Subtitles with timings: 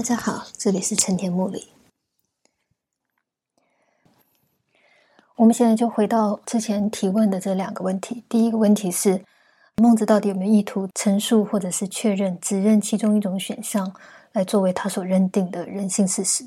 [0.00, 1.68] 大家好，这里是陈田木里。
[5.36, 8.24] 我们现在就回到之前提问的这两个问题。
[8.26, 9.22] 第一个问题是，
[9.76, 13.92] 孟子到底有没有意图陈述或者是确认只认其中一种选项，
[14.32, 16.46] 来作为他所认定的人性事实？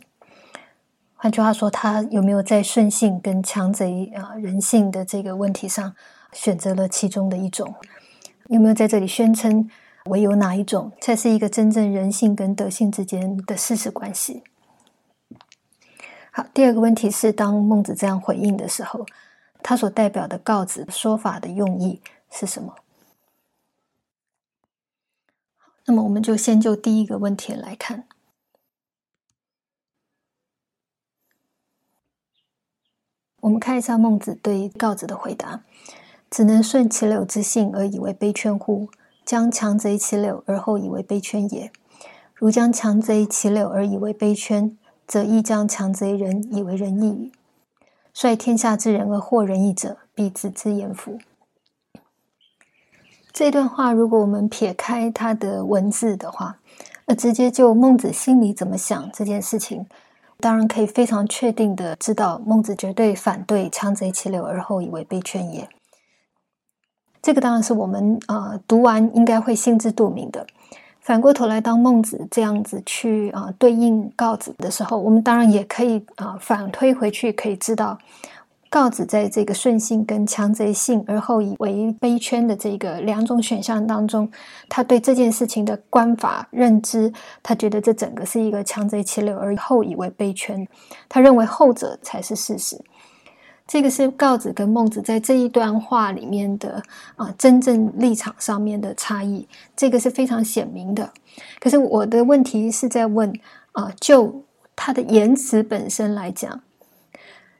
[1.14, 5.96] 换句话说，他有没有在顺性跟强贼啊人性的这个问题上
[6.32, 7.76] 选择了其中的一种？
[8.48, 9.70] 有没有在这里宣称？
[10.06, 14.44] 唯有哪一种才是一个真正人性跟德性之间的事实关系？
[16.32, 19.06] 好，第二个问题是，当孟子这样回应的时候，
[19.62, 22.76] 他所代表的告子说法的用意是什么？
[25.86, 28.08] 那么，我们就先就第一个问题来看。
[33.42, 35.64] 我们看一下孟子对告子的回答
[36.32, 38.90] ：“只能顺其柳之性而以为悲圈乎？”
[39.26, 41.72] 将强贼其柳而后以为悲圈也。
[42.34, 44.78] 如将强贼其柳而以为悲圈，
[45.08, 47.32] 则亦将强贼人以为仁义。
[48.14, 51.18] 率天下之人而获仁义者，必子之言夫。
[53.32, 56.60] 这段话，如果我们撇开他的文字的话，
[57.06, 59.88] 而直接就孟子心里怎么想这件事情，
[60.40, 65.68] 当然可以非常确定的知道，孟子绝对反对强贼其柳而后以为悲圈也。
[67.24, 70.46] 这个当然是我们啊读完应该会心知肚明的。
[71.00, 77.98] 反过头来，当孟子这样子去啊对应告子的时候，我们当然也可以啊反推回去，可以知道
[78.70, 84.30] 告子在这个顺性跟强贼性而后以为悲圈的这个两种选项当中，
[84.68, 90.68] 他对这件事情的观法认知，他觉得这整个是一个强贼其流而后以为悲圈，
[91.08, 92.82] 他认为后者才是事实。
[93.66, 96.84] 这个是告子跟孟子在这一段话里面的
[97.16, 101.12] 啊真正立场上面的差异，这个是非常显明的。
[101.60, 103.34] 可是我的问题是在问
[103.72, 104.44] 啊，就
[104.76, 106.62] 他的言辞本身来讲，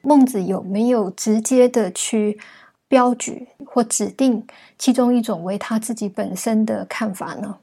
[0.02, 2.38] 孟子有没有直接的去
[2.86, 4.46] 标举或指定
[4.78, 7.56] 其中一种为他自己本身的看法呢？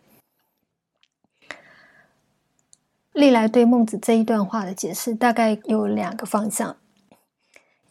[3.13, 6.75] 历来对孟子这一段话的解释，大概有两个方向。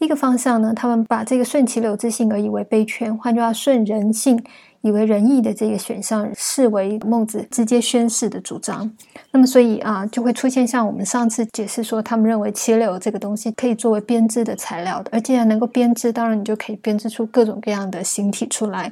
[0.01, 4.43] 一个方向呢，他们把这个顺其流之性而以为悲圈，换句话顺人性
[4.81, 8.91] 以为仁义的这个选项，视为孟子直接宣示的主张。
[9.31, 18.91] 那么，所以啊，就会出现像我们上次解释说，他们认为其柳这个东西可以作为编织的材料的，而既然能够编织，当然你就可以编织出各种各样的形体出来，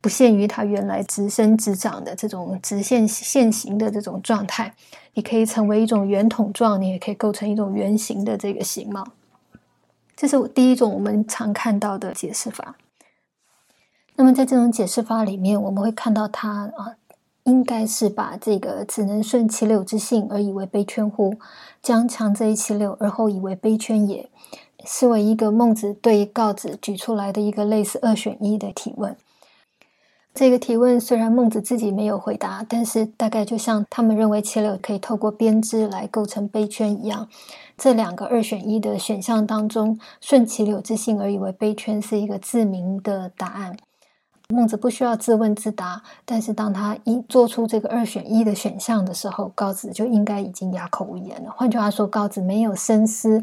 [0.00, 4.74] 不限于它原来直生直长的这种直线线形的这种状态，
[5.14, 9.06] 你可以成为一种圆筒状，你也可以构成一种圆形的这个形貌。
[10.20, 12.74] 这是第一种我们常看到的解释法。
[14.16, 16.96] 那么在这种解释法里面，我们会看到他啊，
[17.44, 21.36] 应该是把这个只能顺其柳之性而以为悲圈乎，
[21.80, 24.28] 将强贼其柳而后以为悲圈也，
[24.84, 29.16] 视为一个孟子对告子举出来的一个类似二选一的提问。
[30.34, 37.28] 这个提问虽然孟子自己没有回答，但是大概就像他们认为其柳可以透过编织来构成悲圈一样。
[37.78, 43.76] 这两个二选一的选项当中，顺其柳之性而以为悲圈是一个自明的答案。
[44.48, 51.52] 孟子不需要自问自答，但是当他一做出这个二选一的选项的时候，高子就应该已经哑口无言了。
[51.54, 53.42] 换句话说，高子没有深思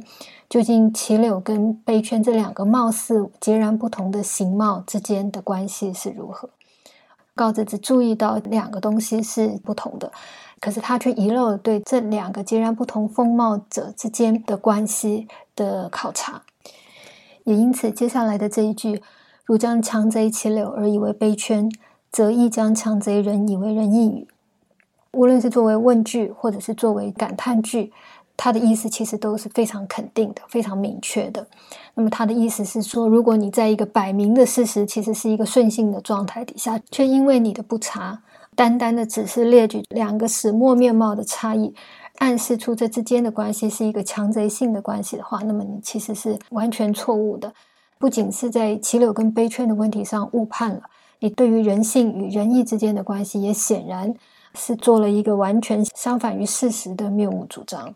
[0.50, 6.50] 究竟其柳跟悲圈这两个貌似截然不同的形貌之间的关系是如何。
[7.36, 10.12] 高子只注意到两个东西是不同的。
[10.60, 16.42] 可是他却遗漏了对这两个截然不同风貌者之间的关系的考察，
[17.44, 19.04] 也因此接下来的这一句
[19.46, 21.70] “如将强贼其柳而以为悲圈，
[22.12, 24.28] 则亦将强贼人以为仁义语”，
[25.14, 27.94] 无论是作为问句或者是作为感叹句，
[28.36, 31.46] 它的意思其实都是非常肯定的、非常明确的。
[31.94, 38.24] 那么他的意思是说，如果你在一个摆明的事实，其实是一个顺性的状态底下，却因为你的不察。
[38.56, 41.74] 单单的只是列举两个始末面貌的差异，
[42.20, 47.54] 暗示出这之间的关系是一个强贼性的关系的话，那么你其实是完全错误的。
[47.98, 50.82] 不仅是在齐柳跟悲圈的问题上误判了，
[51.20, 54.14] 你对于人性与仁义之间的关系，也显然
[54.54, 57.94] 是做了一个完全相反于事实的谬误主张。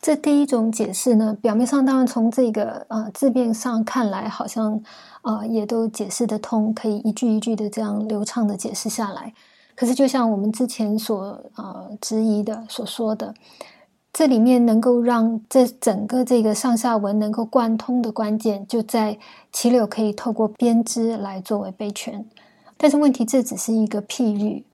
[0.00, 4.80] 这第一种解释呢，表面上当然从这个呃字面上看来，好像
[5.22, 9.32] 啊也都解释得通，可以一句一句的这样流畅的解释下来。
[9.74, 13.34] 可是，就像我们之前所啊质疑的所说的，
[14.12, 19.18] 这里面能够让这整个这个上下文能够贯通的关键，就在
[19.52, 22.24] 齐柳可以透过编织来作为备圈。
[22.76, 24.64] 但是问题，这只是一个譬喻。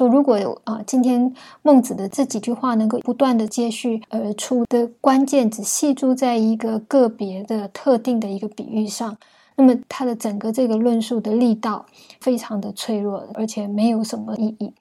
[0.00, 9.18] 说如果有啊，今天孟子的这几句话能够不断的接续而出的关键只系住在一个个别的特定的一个比喻上，
[9.56, 11.84] 那么他的整个这个论述的力道
[12.18, 14.72] 非常的脆弱，而且没有什么意义。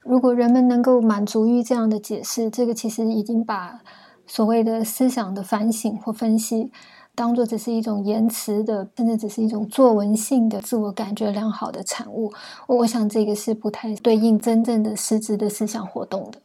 [0.00, 3.82] 如果人们能够满足于这样的解释，这个其实已经把
[4.26, 6.72] 所谓的思想的反省或分析。
[7.14, 12.32] 当做只是一种言辞的，甚至只是一种作文性的自我感觉良好的产物，
[12.66, 16.38] 我想这个是不太对应真正的实质的思想活动的。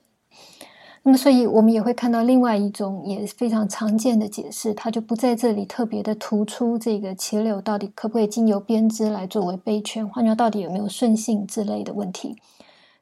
[1.03, 12.35] 那么，所以我们也会看到另外一种也非常常见的解释，它就不在这里特别的突出这个齐柳到底可不可以经由编织来作为悲圈，换句话到底有没有顺性之类的问题，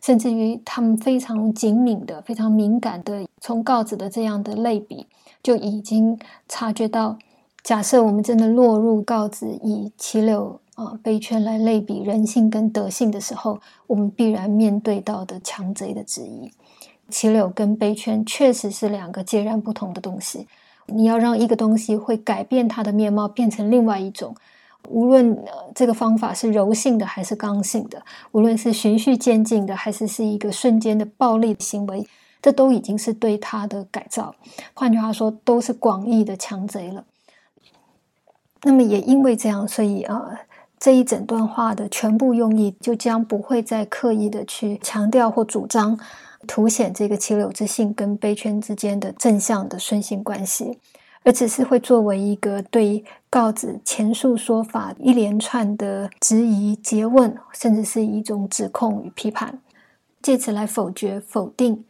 [0.02, 5.08] 甚至于他们非常紧敏的、非常敏感的，从告子的这样的类比
[5.42, 7.18] 就已经察觉到。
[7.64, 13.58] 假设我们真的落入告子以齐柳啊悲圈来类比人性跟德性的时候，
[13.88, 16.52] 我们必然面对到的强贼的质疑。
[17.10, 20.46] 齐柳跟悲圈确实是两个截然不同的东西。
[20.88, 24.36] 你要让一个东西会改变它的面貌，变成另外一种，
[24.90, 25.38] 无论
[25.74, 32.06] 这个方法是柔性的还是刚性的，无论是循序渐进的还是是一个瞬间的暴力行为，
[32.42, 34.36] 这都已经是对它的改造。
[34.74, 37.06] 换句话说，都是广义的强贼了。
[38.64, 40.40] 那么也因为这样，所以啊，
[40.80, 46.00] 这一整段话的全部用意就将不会再刻意的去强调或主张
[46.48, 50.78] 凸显这个齐柳之性跟悲圈之间的正向的顺性关系，
[51.24, 59.60] 而只是会作为一个对告子前述说法一连串的质疑、诘问，甚至是一种指控与批判，
[60.22, 61.86] 借此来否决、否定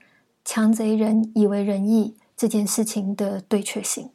[0.45, 4.09] 强贼人以为仁义这件事情的对确性。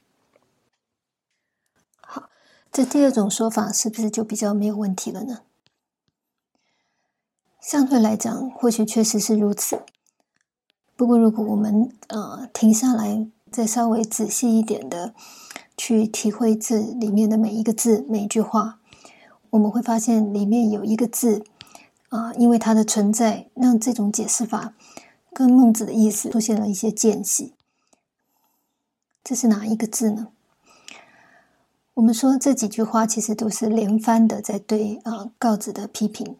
[2.70, 5.40] 这第二种说法是不是就比较没有问题了呢？
[7.60, 9.82] 相对来讲，或许确实是如此。
[10.96, 15.14] 不过，如果我们呃停下来，再稍微仔细一点的
[15.76, 18.80] 去体会字里面的每一个字、每一句话，
[19.50, 21.44] 我们会发现里面有一个字
[22.10, 24.74] 啊，因为它的存在，让这种解释法
[25.32, 27.54] 跟孟子的意思出现了一些间隙。
[29.22, 30.28] 这是哪一个字呢？
[31.98, 36.36] 我们说这几句话其实都是连番的在对啊告子的批评。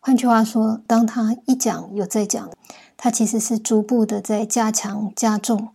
[0.00, 2.50] 换句话说，当他一讲又再讲，
[2.96, 5.68] 他其实是逐步的在加强加重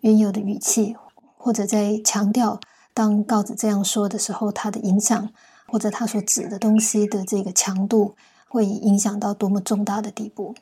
[0.00, 0.96] 原有的语气，
[1.36, 2.58] 或者在强调
[2.94, 5.28] 当告子这样说的时候，他的影响
[5.66, 8.14] 或者他所指的东西的这个强度
[8.48, 10.54] 会影响到多么重大的地步。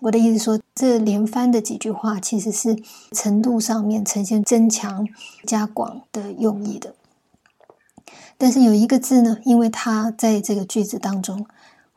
[0.00, 2.76] 我的意思说，这连番的几句话其实是
[3.10, 5.06] 程度上面呈现增强
[5.44, 6.94] 加广的用意的。
[8.36, 11.44] 但是有一个字呢，因为它在这个句子当中，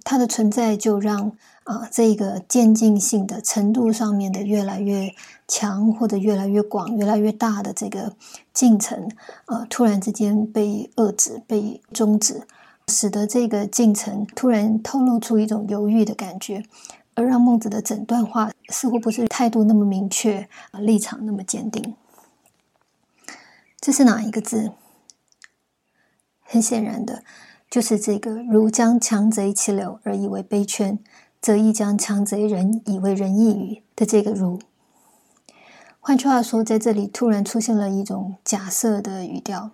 [0.03, 1.31] 它的存在就让
[1.63, 5.13] 啊这个渐进性的程度上面的越来越
[5.47, 8.15] 强或者越来越广、越来越大的这个
[8.51, 9.07] 进程
[9.45, 12.42] 啊，突然之间被遏制、被终止，
[12.88, 16.63] 使得这个进程突然透露出一种犹豫的感觉。
[17.21, 21.95] 而让孟子的整段话似乎不是态度那么明确啊，立场那么坚定。
[23.79, 24.71] 这是哪一个字？
[26.41, 27.23] 很显然的，
[27.69, 31.00] 就是这个“如将强贼其柳而以为悲圈，
[31.39, 34.59] 则亦将强贼人以为仁义语”的这个“如”。
[35.99, 39.71] 换句话说，在这里突然出现了一种假设的语调。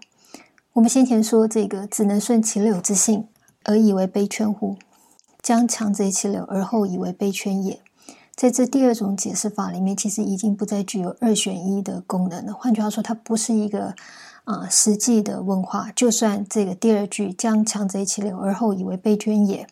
[0.73, 3.27] 我们先前说这个“只能顺其柳之性
[3.63, 4.77] 而以为悲圈乎”。
[5.47, 7.79] 将强贼其流，而后以为悲圈也。
[8.35, 12.53] 在这第二种解释法里面，其实已经不再具有二选一的功能了。
[12.53, 13.95] 换句话说，它不是一个
[14.43, 15.89] 啊实际的问话。
[15.95, 19.65] 就算这个第二句“将强贼其流，而后以为悲圈也”，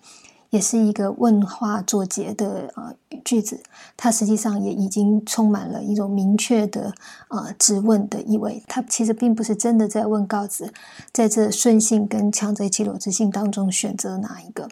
[0.50, 2.94] 也是一个问话作结的啊
[3.26, 3.62] 句子。
[3.98, 6.94] 它实际上也已经充满了一种明确的
[7.28, 8.64] 啊质问的意味。
[8.70, 10.74] 它其实并不是真的在问告子，
[11.12, 14.70] 在这顺性跟强贼其流之性当中选择哪一个。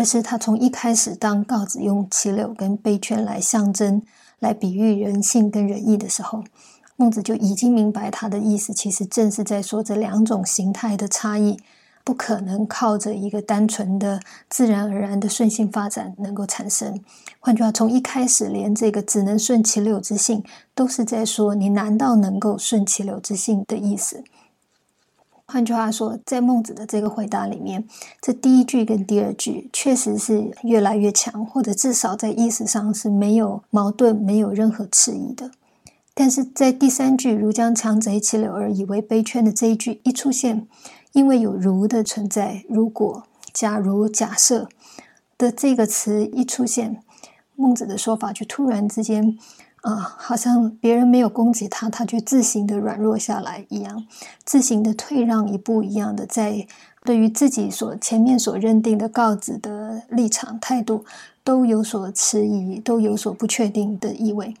[0.00, 4.00] 而是他从一开始，当告子用齐柳跟杯圈来象征、
[4.38, 6.42] 来比喻人性跟仁义的时候，
[6.96, 11.58] 孟子就已经明白他的意思，其实正是在说这两种形态的差异
[12.02, 16.98] 不可能靠着一个单纯的自然而然的顺性发展能够产生。
[17.38, 20.42] 换句话，从一开始，连这个只能顺其柳之性，
[20.74, 24.24] 都是在说你难道能够顺其柳之性的意思。
[25.52, 27.84] 换句话说，在孟子的这个回答里面，
[28.20, 35.50] 这第一句跟第二句确实是越来越强，或者至少在意思上是没有矛盾、没有任何迟疑的。
[36.14, 40.68] 但是在第三句“如将强贼其柳而以为悲圈”的这一句一出现，
[41.12, 44.68] 因为有“如”的存在，如果、假如、假设，
[45.36, 47.02] 的这个词一出现，
[47.56, 49.36] 孟子的说法就突然之间。
[49.82, 54.06] 啊，好像别人没有攻击他，他就自行的软弱下来一样，
[54.44, 56.66] 自行的退让一步一样的，在
[57.02, 61.04] 对于自己所前面所认定的告子的立场态度
[61.42, 64.54] 都有所迟疑，都有所不确定的意味。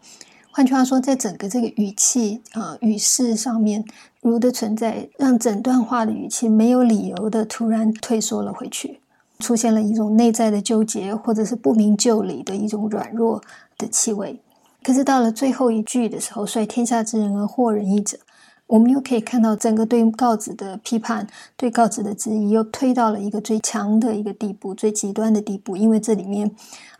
[0.50, 3.84] 换句话说，在整个这个语气啊语势上面，
[4.22, 9.00] 如的存在，让整段话的语气没有理由的突然退缩了回去，
[9.38, 13.42] 出现了一种内在的纠结，或者是不明就里的一种软弱
[13.76, 14.40] 的气味。
[14.82, 18.18] 可是到了最后一句的时候，率天下之人而获仁义者，
[18.66, 25.76] 我们又可以看到整个对告子的批判，对告子的质疑，又推到了一个最强的一个地步，最极端的地步。
[25.76, 26.50] 因为这里面，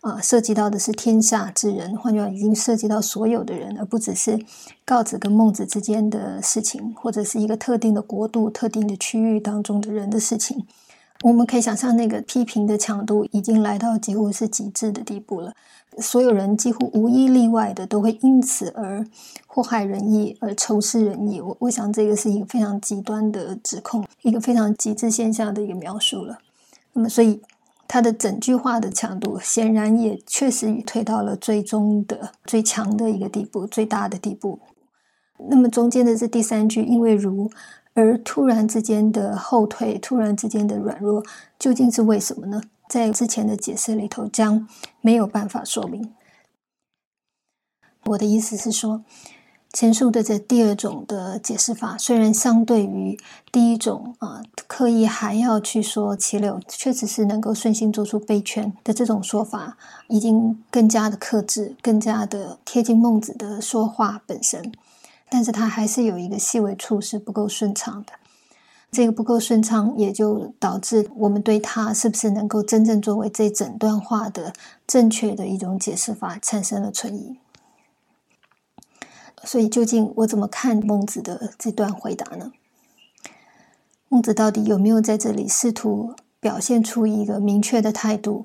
[0.00, 4.38] 啊，涉及到的是天下之人，换句话，已经涉及到所有的人，而不只是
[4.84, 10.66] 告子跟孟子之间的事情，或者是一个特定的国度、特定的区域当中的人的事情。
[11.22, 15.52] 我们可以想象，那个批评的强度已经来到几乎是极致的地步了。
[15.98, 19.04] 所有人几乎无一例外的都会因此而
[19.46, 21.40] 祸害人意，而仇视人意。
[21.40, 26.38] 我我想这个是一个非常极端的指控，一个非常极致现象的一个描述了。
[26.92, 27.42] 那么，所以
[27.88, 34.60] 他的整句话的强度显然也确实已推到了最终的最强的一个地步，最大的地步。
[35.48, 37.50] 那么中间的这第三句，因为如
[37.94, 41.22] 而突然之间的后退，突然之间的软弱，
[41.58, 42.62] 究竟是为什么呢？
[42.90, 44.66] 在之前的解释里头，将
[45.00, 46.12] 没有办法说明。
[48.06, 49.04] 我的意思是说，
[49.72, 53.16] 前述的这第二种的解释法，虽然相对于
[53.52, 59.78] 第一种啊，刻意还要去说七六，确实是能够顺心做出悲圈的这种说法，
[60.08, 64.72] 已经更加的克制，更加的贴近孟子的说话本身，
[65.28, 68.14] 但是它还是有一个细微处是不够顺畅的。
[68.90, 74.52] 这个不够顺畅，也就导致我们对他是不是能够真正作为这整段话的
[74.86, 77.38] 正确的一种解释法产生了存疑。
[79.44, 82.52] 所以，究竟我怎么看孟子的这段回答呢？
[84.08, 88.44] 孟子到底有没有在这里试图表现出一个明确的态度，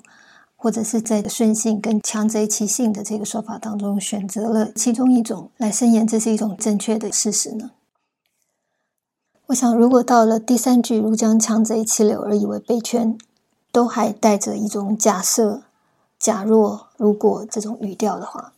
[0.54, 7.72] 或者是在顺性跟强贼其性的这个说法当中选择了其中一种来声言这是一种正确的事实呢？
[9.48, 13.16] 我想，如果到了第三句“如将强贼其流而以为悲圈”，
[13.70, 15.62] 都还带着一种假设、
[16.18, 18.52] 假若、如果这种语调的话，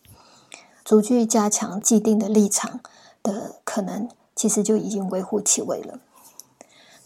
[0.83, 2.80] 逐句加强既定的立场
[3.23, 6.00] 的可能，其实就已经微乎其微了。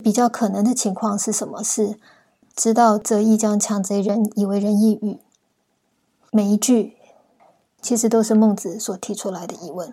[0.01, 1.65] 比较可能的情况是什么？
[1.65, 1.99] 是
[2.55, 5.19] 知道则亦将强贼人以为人意语，
[6.31, 6.97] 每一句
[7.81, 9.93] 其实都是孟子所提出来的疑问。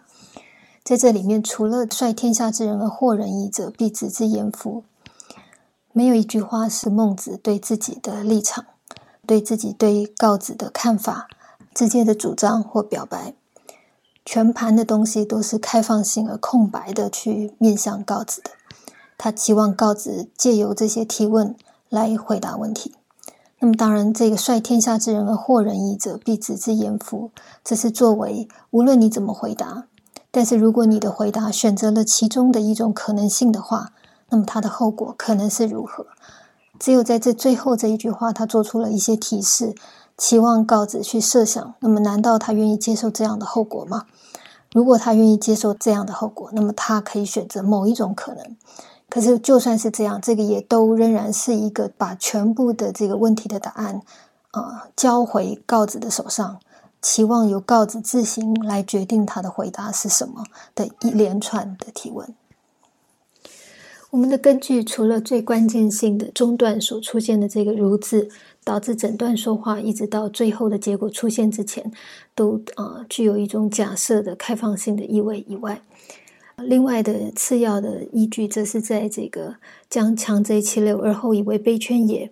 [0.90, 4.84] 在这里面，除了率天下之人而获仁义者，必子之言夫，
[5.94, 8.66] 没有一句话是孟子对自己的立场、
[9.28, 11.28] 对自己对告子的看法
[11.76, 13.36] 直接的主张或表白。
[14.26, 18.50] 全盘的东西都是开放性而空白的去面向告子的。
[19.16, 21.56] 他期望告子借由这些提问
[21.90, 22.96] 来回答问题。
[23.60, 27.30] 那么，当然，这个率天下之人而获仁义者，必子之言夫，
[27.64, 29.86] 这是作为无论你怎么回答。
[30.32, 33.92] 但是，如果你的回答选择了其中的一种可能性的话，
[34.30, 36.06] 那么它的后果可能是如何？
[36.78, 39.76] 只有在这最后这一句话，他做出了一些提示，
[40.18, 41.74] 期望告子去设想。
[41.80, 44.06] 那么，难道他愿意接受这样的后果吗？
[44.72, 48.56] 如果他愿意接受这样的后果，那么他可以选择某一种可能。
[49.10, 54.04] 可是，就算是这样，这个也都仍然是一个把全部的这个问题的答案
[54.52, 56.60] 啊交回告子的手上。
[57.02, 60.44] 期望由告子自行来决定他的回答是什么
[60.76, 62.34] 的一连串的提问。
[64.12, 68.28] 我们的根据除了最关键性的中段所出现的这个“如”字，
[68.64, 71.92] 导致整段说话一直到最后的结果出现之前，
[72.34, 75.84] 都啊具有一种假设的开放性的意味以外，
[76.58, 82.32] 另外的次要的依据，则是在这个“将强贼其流而后以为悲圈也”，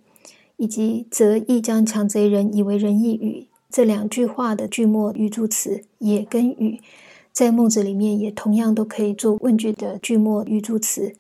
[0.58, 3.48] 以及“则亦将强贼人以为仁义语”。
[3.70, 6.80] 这两句话的句末语助词“也”跟“与”，
[7.32, 11.14] 在孟子里面也同样都可以做问句的句末语助词。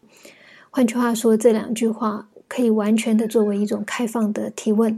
[0.69, 4.97] 换句话说，这两句话可以完全的作为一种开放的提问，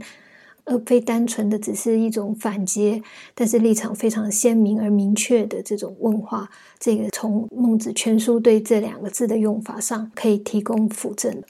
[0.64, 3.02] 而非单纯的只是一种反诘。
[3.34, 11.42] 但是立场非常鲜明而明确的这种问话，这个从孟子全书对这两个字的用法上可以提供辅证。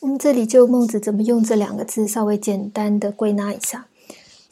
[0.00, 3.87] 我们这里就孟子怎么用这两个字，稍微简单的归纳一下。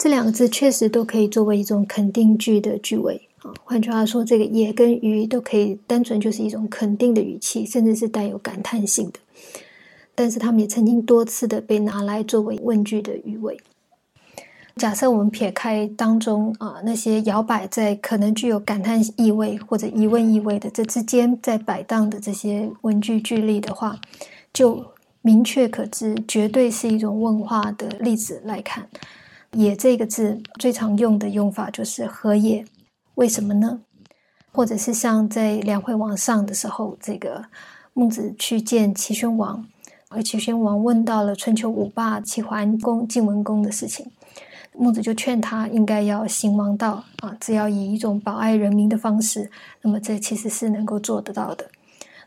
[0.07, 3.53] 这两个字确实都可以作为一种肯定句的句尾啊。
[3.65, 9.19] 换句话说，这个“也”跟“于”都可以单纯就是一种肯定的语气，甚至是带有感叹性的。
[10.15, 13.59] 但是，他们也曾经多次的被拿来作为问句的语尾。
[14.77, 23.99] 假设我们撇开当中啊那些摇摆在可能具有感叹意味或者疑问意味的这之间在摆荡的这些文句句例的话，
[24.53, 24.85] 就
[25.21, 28.87] 明确可知，绝对是一种问话的例子来看。
[29.57, 32.63] 也这个字最常用的用法就是何也？
[33.15, 33.81] 为什么呢？
[34.51, 37.43] 或者是像在两会王上的时候，这个
[37.93, 39.65] 孟子去见齐宣王，
[40.09, 44.05] 而齐宣王问到了春秋五霸齐桓公、晋文公的事情。
[44.77, 49.49] 孟子就劝他应该要行王道啊，只要以一种保爱人民的方式，
[49.81, 51.65] 那么这其实是能够做得到的。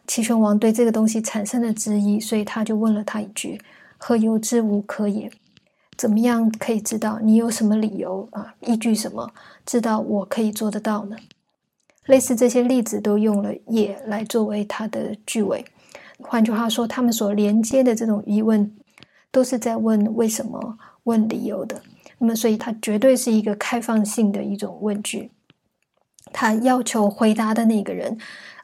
[0.08, 3.60] 齐宣王对这个东西产生了质疑，所以他就问了他一句
[3.98, 5.30] ：“何由之无可也？
[6.00, 8.54] 怎么样可以知道你有什么理由啊？
[8.60, 9.30] 依据什么
[9.66, 11.16] 知道我可以做得到呢？”
[12.08, 15.62] 类似这些例子都用了“也”来作为它的句尾。
[16.18, 18.74] 换句话说，他们所连接的这种疑问，
[19.30, 21.82] 都是在问为什么、问理由的。
[22.16, 25.30] 那么，所以它绝对是一个开放性的一种问句。
[26.32, 28.16] 他要求回答的那个人，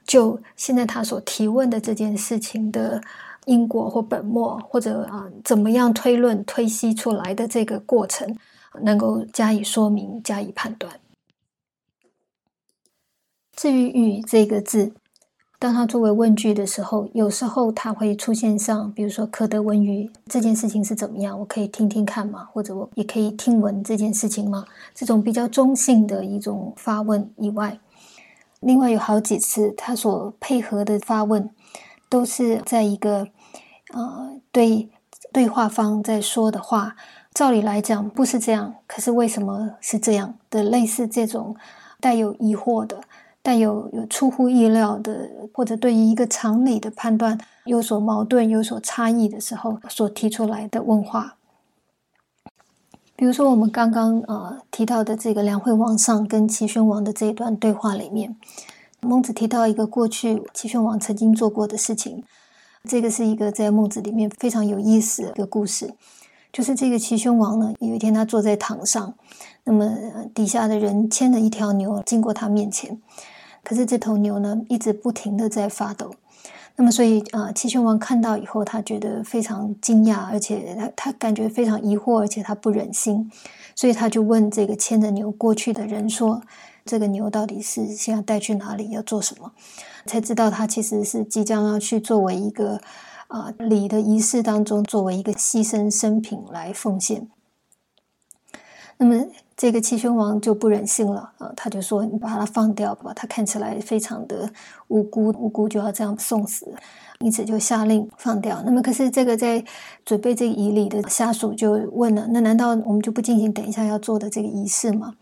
[0.06, 3.02] 就现在他所提问的这件事情的
[3.46, 8.36] 因果或本末，或者啊怎么样推论推析出来的这个过程，
[8.82, 11.00] 能够加以说明、加以判断。
[13.56, 14.92] 至于“与”这个字。
[15.58, 21.40] 当它作为问句的时候，有时候它会出现上，比如说“可得闻于”这件事情是怎么样？
[21.40, 22.46] 我可以听听看吗？
[22.52, 24.66] 或者我也可以听闻这件事情吗？
[24.94, 27.80] 这种比较中性的一种发问以外，
[28.60, 31.48] 另外有好几次他所配合的发问，
[32.10, 33.26] 都是在一个
[33.96, 34.90] 呃对
[35.32, 36.94] 对话方在说的话，
[37.32, 40.62] 照理来讲不是这样，可是为什么是这样的？
[40.62, 41.56] 类似这种
[42.00, 43.00] 带有疑惑的。
[43.46, 51.36] 带有有出乎意料的，或者对于一个常理的判断有所矛盾、有所差异的时候，所提出来的问话。
[53.14, 58.34] 比如说，我们刚刚呃提到的这个梁惠王上跟齐宣王的这一段对话里面，
[59.00, 62.24] 孟子提到一个过去齐宣王曾经做过的事情，
[62.86, 65.92] 这个是一个在孟子里面非常有意思的故事，
[66.52, 69.14] 就是这个齐宣王呢，有一天他坐在堂上，
[69.64, 69.96] 那么
[70.34, 72.98] 底下的人牵了一条牛经过他面前。
[73.62, 76.14] 可是这头牛呢，一直不停的在发抖。
[76.76, 83.30] 那么，所以啊，齐宣王看到以后，他觉得非常惊讶，而且他他感觉非常疑惑，而且他不忍心，
[83.74, 86.42] 所以他就问这个牵着牛过去的人说
[86.86, 89.52] ：“这个牛到底是现在带去哪里，要做什么？”
[90.06, 92.80] 才知道他其实是即将要去作为一个
[93.28, 97.28] 啊礼的仪式当中，作为一个牺牲生品来奉献。
[98.98, 99.26] 那么。
[99.58, 104.52] 这个齐宣王就不忍心了啊，他就说：“你把它放掉吧，他看起来非常的
[104.88, 106.74] 无辜，无辜就要这样送死。”
[107.20, 108.62] 因此就下令放掉。
[108.66, 109.64] 那么，可是这个在
[110.04, 115.14] 准备这个仪礼的下属就问了：“那难道我们就不进行等一下要做的这个仪式吗？”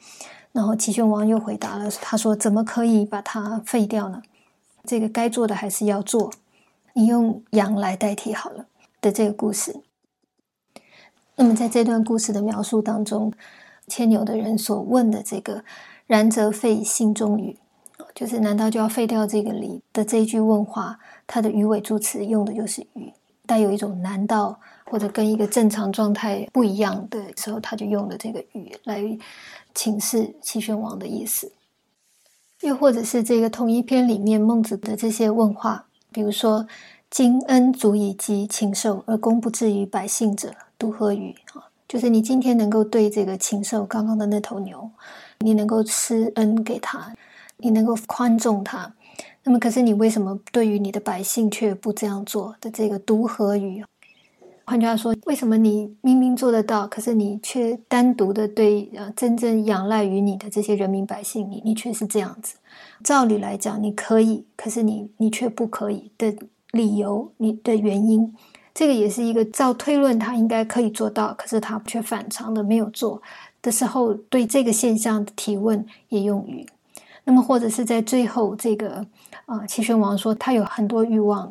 [0.55, 4.23] 然后齐宣王又回答了，他说：“怎么可以把它废掉呢？
[4.85, 6.33] 这个该做的还是要做。
[6.95, 8.64] 你用羊来代替好了。”
[9.03, 9.83] 的这个故事。
[11.37, 13.31] 那么，在这段故事的描述当中。
[13.87, 15.62] 牵牛的人所问的这个
[16.09, 17.59] “然则废心中语”，
[18.17, 20.99] 就是难道就要废掉这个礼的这一句问话？
[21.27, 23.12] 它的语尾助词用的就是“鱼”，
[23.46, 29.02] 带有一种难道或者跟一个正常状态不一样的时候，他就用了这个“语”来
[29.74, 31.52] 请示齐宣王的意思。
[32.61, 36.66] 又或者是这个同一篇里面孟子的这些问话，比如说
[37.11, 41.68] “今恩足以及禽兽，而功不至于百姓者，独何语？”啊。
[41.87, 44.90] 就是你今天能够对这个禽兽，刚刚的那头牛，
[45.40, 47.14] 你能够施恩给他，
[47.59, 48.92] 你能够宽纵他，
[49.44, 52.70] 那么可是你为什么对于你的百姓却不这样做的？
[52.70, 53.85] 这个独何语？
[54.64, 62.57] 换句话说，为什么你明明做得到，可是你却单独的对呃真正仰赖于你的这些人民百姓，你你却是这样子？
[63.02, 66.35] 照理来讲，你可以，可是你你却不可以的
[66.70, 68.35] 理由，你的原因。
[68.72, 73.20] 这个也是一个照推论，他应该可以做到，可是他却反常的没有做
[73.61, 76.66] 的时候，对这个现象的提问也用于。
[77.25, 79.07] 那么或者是在最后这个
[79.47, 81.51] 啊，齐宣王说他有很多欲望，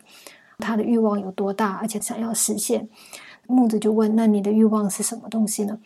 [0.60, 2.88] 他的欲望有多大，而且想要实现。
[3.48, 5.80] 孟子就问：那你的欲望是什么东西呢？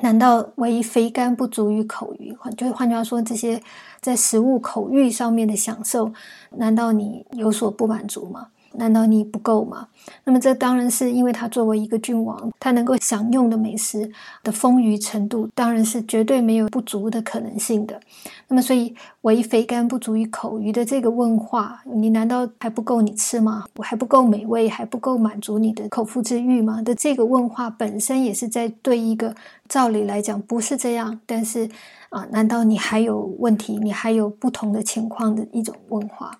[0.00, 2.36] 难道唯一肥甘不足于口欲？
[2.56, 3.62] 就换句话说，这些
[4.00, 6.12] 在食物口欲上面的享受，
[6.50, 8.48] 难道你有所不满足吗？
[8.74, 9.88] 难道你不够吗？
[10.24, 14.10] 那么这当然是因为他作为一个君王，他能够享用的美食
[14.42, 18.00] 的丰腴程度，当然是绝对没有不足的可能性的。
[18.48, 23.64] 那么，所以唯肥甘不足以口鱼的这个问话，你难道还不够你吃吗？
[23.76, 26.82] 我还不够美味，还不够满足你的口腹之欲吗？
[26.82, 29.34] 的这个问话本身也是在对一个
[29.68, 31.68] 照理来讲不是这样，但是
[32.10, 33.78] 啊，难道你还有问题？
[33.78, 36.30] 你还有不同的情况的一种问话？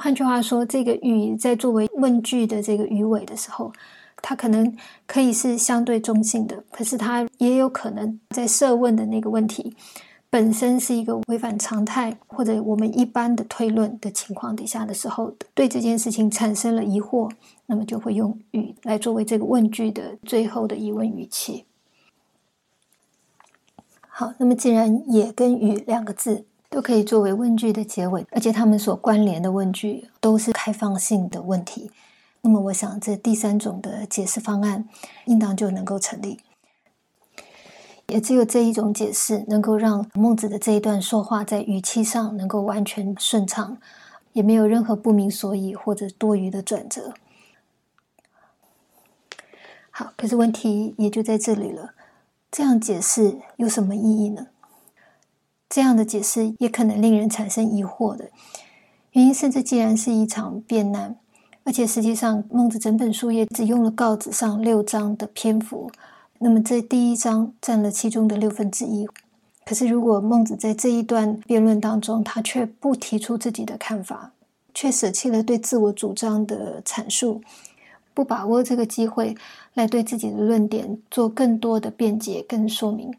[0.00, 3.70] 换句话说，这个语在作为问句的这个语尾的时候，
[4.22, 4.74] 它可能
[5.06, 9.76] 可以是相对中性的，可是它也有可能在设问的那个问题
[10.30, 17.30] 本身是一个违反常态或者我们一般的推论的情况底下的时候，对这件事情产生了疑惑，
[17.66, 21.66] 那么就会用语来作为这个问句的最后的疑问语气。
[24.08, 26.46] 好，那么既然“也”跟“与”两个字。
[26.80, 31.90] 都可以作为问句的结尾，而且它们所关联的问句都是开放性的问题。
[32.40, 34.88] 那么，我想这第三种的解释方案
[35.26, 36.40] 应当就能够成立。
[38.06, 43.76] 也只有这一种解释，能够让孟子的这一段说话在语气上能够完全顺畅，
[44.32, 47.12] 也没有任何不明所以或者多余的转折。
[49.90, 51.90] 好，可是问题也就在这里了：
[52.50, 54.46] 这样解释有什么意义呢？
[55.70, 58.28] 这样的解释也可能令人产生疑惑的
[59.12, 61.16] 原因是，这既然是一场变难，
[61.64, 65.90] 而且实际上孟子整本书也只用了告子上六章的篇幅，
[66.40, 69.08] 那么这第一章占了其中的六分之一。
[69.64, 74.32] 可是，如果孟子在这一段辩论当中，他却不提出自己的看法，
[74.74, 77.40] 却舍弃了对自我主张的阐述，
[78.12, 79.36] 不把握这个机会
[79.74, 83.12] 来对自己的论点做更多的辩解跟说明。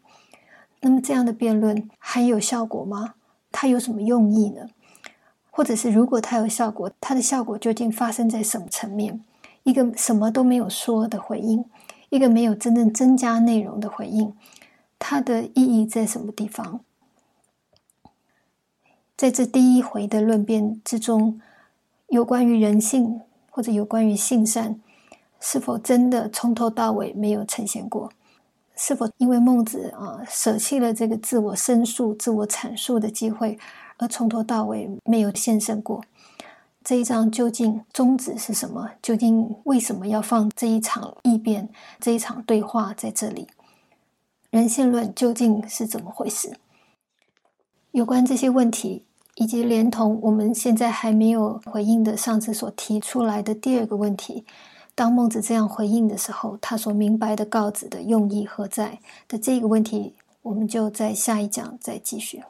[0.82, 3.16] 那么这样的辩论还有效果吗？
[3.52, 4.68] 它有什么用意呢？
[5.50, 9.24] 或者是如果它有效果，它的效果究竟发生在什么层面？
[9.64, 11.66] 一个什么都没有说的回应，
[12.10, 14.34] 一个没有真正增加内容的回应，
[14.98, 16.80] 它的意义在什么地方？
[19.16, 21.40] 在这第一回的论辩之中，
[22.08, 24.80] 有关于人性或者有关于性善，
[25.40, 28.12] 是否真的从头到尾没有呈现过？
[28.84, 33.60] 是否因为孟子啊舍弃了这个自我申诉、自我阐述的机会，
[33.98, 36.04] 而从头到尾没有现身过？
[36.84, 38.90] 这一章究竟宗旨是什么？
[39.00, 43.46] 究竟为什么要放这一场异变、这一场对话在这里？
[44.50, 46.58] 人性论究竟是怎么回事？
[47.92, 54.44] 有关这些问题，以及连同我们现在还没有回应的上次所提出来的第二个问题。
[54.94, 62.44] 当孟子这样回应的时候，他所明白的告子的用意何在的这个问题，我们就在下一讲再继续。